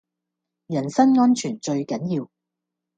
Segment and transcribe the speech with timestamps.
[0.65, 2.27] 人身安全最緊要